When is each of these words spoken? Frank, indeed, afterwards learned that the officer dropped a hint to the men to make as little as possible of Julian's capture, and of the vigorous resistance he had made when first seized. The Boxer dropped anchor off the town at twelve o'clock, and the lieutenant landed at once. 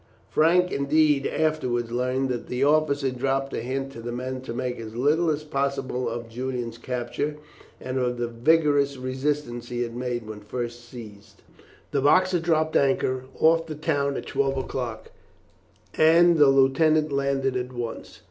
Frank, 0.31 0.71
indeed, 0.71 1.27
afterwards 1.27 1.91
learned 1.91 2.29
that 2.29 2.47
the 2.47 2.63
officer 2.63 3.11
dropped 3.11 3.53
a 3.53 3.61
hint 3.61 3.91
to 3.91 4.01
the 4.01 4.11
men 4.11 4.41
to 4.41 4.51
make 4.51 4.79
as 4.79 4.95
little 4.95 5.29
as 5.29 5.43
possible 5.43 6.09
of 6.09 6.27
Julian's 6.27 6.79
capture, 6.79 7.35
and 7.79 7.99
of 7.99 8.17
the 8.17 8.27
vigorous 8.27 8.97
resistance 8.97 9.69
he 9.69 9.83
had 9.83 9.95
made 9.95 10.25
when 10.27 10.39
first 10.39 10.89
seized. 10.89 11.43
The 11.91 12.01
Boxer 12.01 12.39
dropped 12.39 12.75
anchor 12.75 13.25
off 13.39 13.67
the 13.67 13.75
town 13.75 14.17
at 14.17 14.25
twelve 14.25 14.57
o'clock, 14.57 15.11
and 15.93 16.35
the 16.39 16.47
lieutenant 16.47 17.11
landed 17.11 17.55
at 17.55 17.71
once. 17.71 18.19